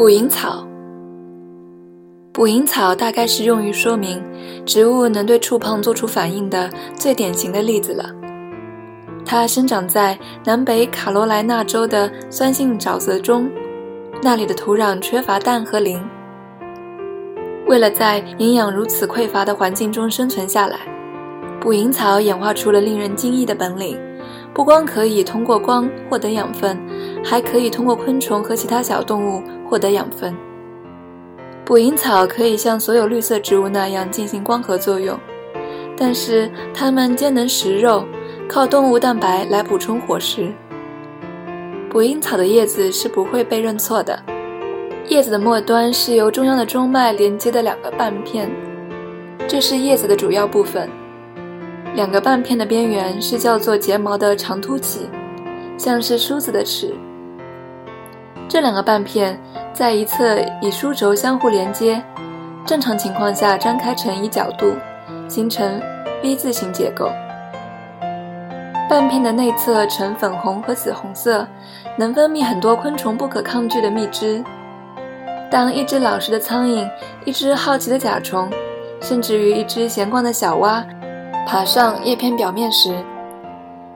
[0.00, 0.66] 捕蝇草，
[2.32, 4.18] 捕蝇草大概是用于说明
[4.64, 8.06] 植物能对触碰做出反应的最典型的例子了。
[9.26, 13.50] 它生长在南北卡罗来纳州的酸性沼泽中，
[14.22, 16.02] 那里的土壤缺乏氮和磷。
[17.66, 20.78] 为了在营养如此匮乏的环境中生存下来，
[21.60, 23.98] 捕蝇草演化出了令人惊异的本领。
[24.52, 26.76] 不光可以通过光获得养分，
[27.24, 30.36] 还可以通过昆虫和其他小动物获得养分。
[31.64, 35.16] 捕蝇草可以像所有绿色植物那样进行光合作用，
[35.96, 38.04] 但是它们兼能食肉，
[38.48, 40.52] 靠动物蛋白来补充伙食。
[41.88, 44.20] 捕蝇草的叶子是不会被认错的，
[45.06, 48.50] 叶子的末端是由中央的中脉连接的两个半片，
[49.46, 50.90] 这是叶子的主要部分。
[51.94, 55.08] 两个半片的边缘是叫做睫毛的长凸起，
[55.76, 56.94] 像是梳子的齿。
[58.48, 59.38] 这两个半片
[59.72, 62.02] 在一侧以梳轴相互连接，
[62.64, 64.72] 正常情况下张开成一角度，
[65.28, 65.80] 形成
[66.22, 67.10] V 字形结构。
[68.88, 71.46] 半片的内侧呈粉红和紫红色，
[71.96, 74.42] 能分泌很多昆虫不可抗拒的蜜汁。
[75.50, 76.88] 当一只老实的苍蝇、
[77.24, 78.48] 一只好奇的甲虫，
[79.00, 80.84] 甚至于一只闲逛的小蛙。
[81.46, 82.94] 爬上叶片表面时，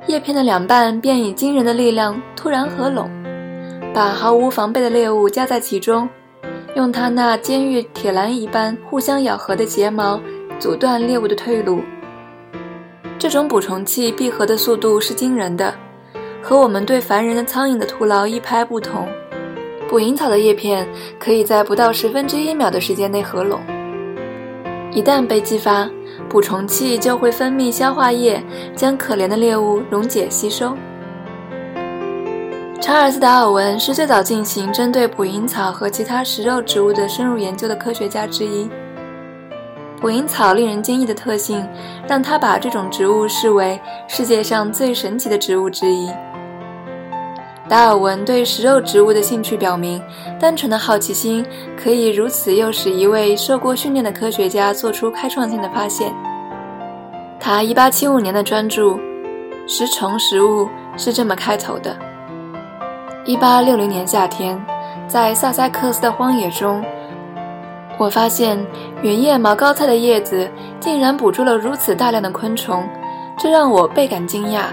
[0.08, 3.08] 叶片的两半便以惊人的力量突然合拢，
[3.94, 6.08] 把毫无防备的猎物夹在其中，
[6.74, 10.20] 用它那坚玉铁栏一般互相咬合的睫毛
[10.58, 11.80] 阻断猎物的退路。
[13.18, 15.72] 这种捕虫器闭合的速度是惊人的，
[16.42, 19.06] 和我们对烦人的苍蝇的徒劳一拍不同。
[19.88, 20.86] 捕蝇草的叶片
[21.20, 23.60] 可以在不到十分之一秒的时间内合拢，
[24.92, 25.88] 一旦被激发。
[26.34, 28.42] 捕虫器就会分泌消化液，
[28.74, 30.76] 将可怜的猎物溶解吸收。
[32.80, 38.68] 查尔斯·达尔文是最早进行针对捕蝇草和其他食肉植物的深入研究的科学家之一。
[40.00, 41.64] 捕蝇草令人惊异的特性，
[42.08, 46.10] 让他把这种植物视为世界上最神奇的植物之一。
[47.66, 50.00] 达尔文对食肉植物的兴趣表明，
[50.38, 51.44] 单纯的好奇心
[51.82, 56.12] 可以如此诱使一位受过训练的科学家做出开创性的发现。
[57.40, 58.82] 他1875年的专著
[59.66, 60.66] 《食虫食物》
[60.96, 61.96] 是这么开头的
[63.24, 64.62] ：1860年夏天，
[65.08, 66.84] 在萨塞克斯的荒野中，
[67.98, 68.62] 我发现
[69.02, 70.46] 原叶毛膏菜的叶子
[70.80, 72.86] 竟然捕捉了如此大量的昆虫，
[73.38, 74.64] 这让我倍感惊讶。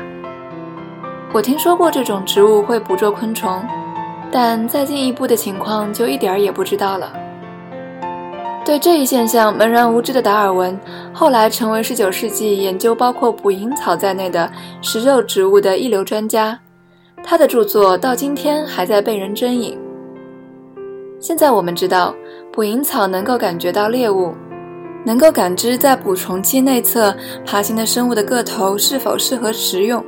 [1.33, 3.63] 我听说过这种植物会捕捉昆虫，
[4.29, 7.13] 但再进一步的情况就一点儿也不知道了。
[8.65, 10.77] 对这一现象茫然无知的达尔文，
[11.13, 16.59] 后来成为19世纪研究包括捕蝇草在内的食肉植物的一流专家。
[17.23, 19.77] 他的著作到今天还在被人争议。
[21.17, 22.13] 现在我们知道，
[22.51, 24.33] 捕蝇草能够感觉到猎物，
[25.05, 27.15] 能够感知在捕虫器内侧
[27.45, 30.03] 爬行的生物的个头是否适合食用。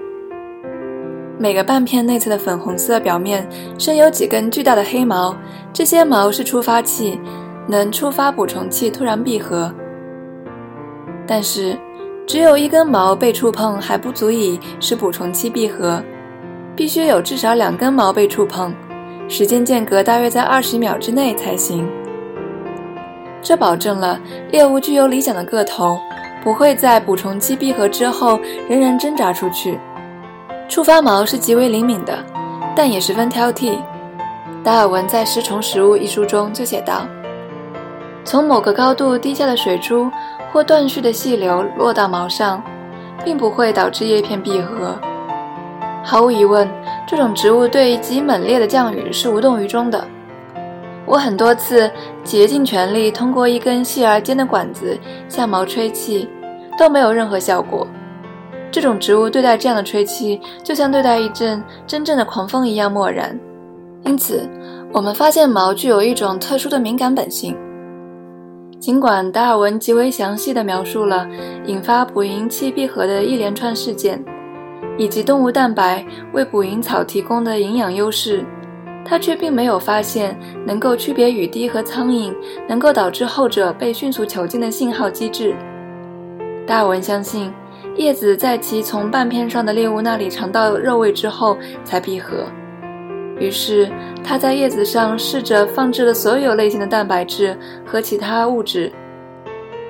[1.44, 3.46] 每个半片内侧的粉红色表面
[3.78, 5.36] 生有几根巨大的黑毛，
[5.74, 7.20] 这些毛是触发器，
[7.68, 9.70] 能触发捕虫器突然闭合。
[11.28, 11.78] 但是，
[12.26, 16.02] 只有一根毛被触碰还不足以使捕虫器闭合，
[16.78, 18.74] 必须有至少两根毛被触碰，
[19.28, 21.86] 时间间隔大约在二十秒之内才行。
[23.42, 24.18] 这保证了
[24.50, 25.98] 猎物具有理想的个头，
[26.42, 28.40] 不会在捕虫器闭合之后
[28.70, 29.78] 仍然挣扎出去。
[30.74, 32.18] 触发毛是极为灵敏的，
[32.76, 33.78] 但也十分挑剔。
[34.64, 37.06] 达尔文在《食虫食物》一书中就写道
[38.26, 40.10] ：“从某个高度滴下的水珠
[40.52, 42.60] 或断续的细流落到毛上，
[43.24, 45.00] 并不会导致叶片闭合。
[46.04, 46.68] 毫无疑问，
[47.06, 50.04] 这种植物对极猛烈的降雨是无动于衷的。
[51.06, 51.88] 我很多次
[52.24, 54.98] 竭尽全力通过一根细而尖的管子
[55.30, 56.28] 向毛吹气，
[56.80, 57.86] 都没有任何效果。”
[58.74, 63.40] 这种植物对待这样的吹气，就像对待一阵真正的狂风一样漠然。
[64.04, 64.50] 因此，
[64.92, 67.56] 我们发现毛具有一种特殊的敏感本性。
[68.80, 71.28] 尽管达尔文极为详细地描述了
[71.68, 74.20] 引发捕蝇器闭合的一连串事件，
[74.98, 76.04] 以及动物蛋白
[76.34, 78.44] 为捕蝇草提供的营养优势，
[79.06, 80.36] 他却并没有发现
[80.66, 82.34] 能够区别雨滴和苍蝇，
[82.68, 85.56] 能够导致后者被迅速囚禁的信号机制。
[86.66, 87.54] 达尔文相信。
[87.96, 92.46] 叶子在其从半片上的猎物那里尝到肉味之后才闭合。
[93.40, 93.90] 于是
[94.24, 98.92] 他在叶子上试着放置了所有类型的蛋白质和其他物质，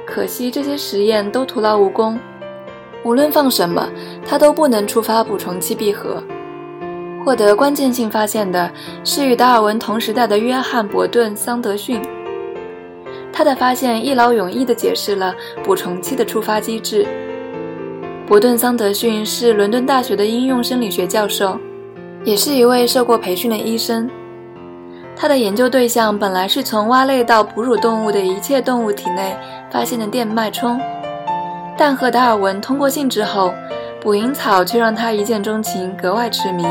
[0.05, 2.19] 可惜这些实验都徒劳无功。
[3.03, 3.89] 无论放什么，
[4.25, 6.23] 它都不能触发捕虫器闭合。
[7.23, 8.69] 获得关键性发现的
[9.03, 12.01] 是与达尔文同时代的约翰·伯顿·桑德逊。
[13.31, 15.33] 他的发现一劳永逸地解释了
[15.63, 17.06] 捕虫器的触发机制。
[18.25, 21.59] 伯顿·桑德逊是伦敦大学的应用生理学教授，
[22.23, 24.09] 也是一位受过培训的医生。
[25.13, 29.35] 他的研究对象本来是从蛙类到哺乳动物的一切动物体内
[29.69, 30.79] 发现的电脉冲，
[31.77, 33.53] 但和达尔文通过信之后，
[34.01, 36.65] 捕蝇草却让他一见钟情，格外痴迷。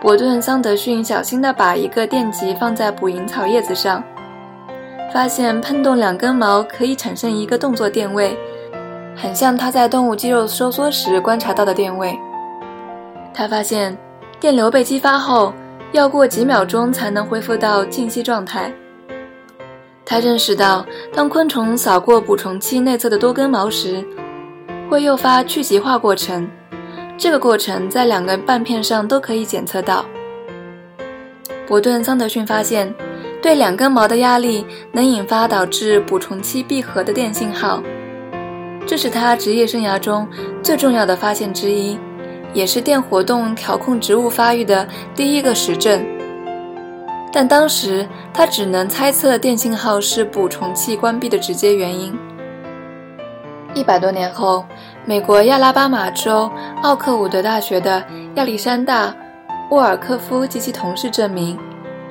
[0.00, 4.02] 伯顿·桑德逊小心地把一个电极放在捕蝇草叶子上，
[5.12, 8.38] 发现喷动两根毛可以产生一个动作电位，
[9.16, 12.18] 很像他在动物肌肉收缩时观察到的电位。
[13.32, 13.96] 他发现，
[14.38, 15.52] 电流被激发后。
[15.92, 18.72] 要过几秒钟才能恢复到静息状态。
[20.04, 24.04] 他认识到，当昆虫扫过捕虫器内侧的多根毛时，
[24.88, 26.48] 会诱发去极化过程。
[27.18, 30.04] 这个过程在两个半片上都可以检测到。
[31.66, 32.94] 伯顿·桑德逊发现，
[33.42, 37.82] 对两根毛的压力能引发导致捕虫器闭合的电信号，
[38.86, 40.26] 这是他职业生涯中
[40.62, 41.98] 最重要的发现之一。
[42.52, 44.84] 也是电活动调控植物发育的
[45.14, 46.04] 第一个实证，
[47.32, 48.04] 但当时
[48.34, 52.12] 他只能猜测电信号是捕虫器关闭的直接原因。
[53.72, 54.64] 一百多年后，
[55.04, 56.50] 美国亚拉巴马州
[56.82, 58.02] 奥克伍德大学的
[58.34, 59.06] 亚历山大·
[59.70, 61.56] 沃尔科夫及其同事证明，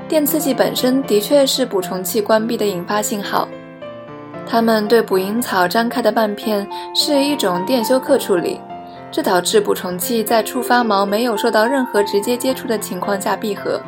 [0.07, 3.45] 电刺激本身的确是捕虫器关闭的引发信号。
[4.49, 8.59] 他们对捕蝇草张开的半片是一种电休克处理。
[9.11, 13.79] 这导致捕虫器在触发毛没有受到任何直接接触的情况下闭合。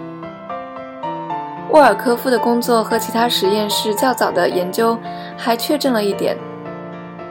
[1.70, 4.98] 沃尔科夫的工作和其他实验室较早的研究
[5.38, 6.38] 还确证了一点：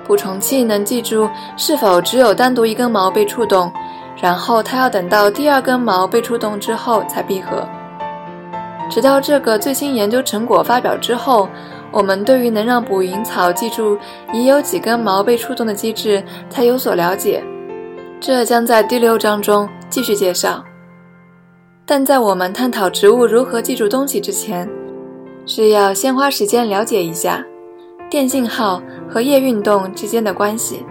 [0.07, 3.73] 捕虫器能记住是否只有单独一根毛被触动，
[4.21, 7.65] 然后它要等到第二根毛被触动之后才闭合。
[8.89, 11.49] 直到这个最新研究成果发表之后，
[11.93, 13.99] 我们对于能让捕蝇草记住
[14.33, 17.43] 已有几根毛被触动的机制才有所了解。
[18.21, 20.63] 这将在第六章中继续介绍，
[21.87, 24.69] 但在我们探讨植物如何记住东西之前，
[25.47, 27.45] 是要先花时间了解一下
[28.09, 30.85] 电信号和叶运动之间的关系。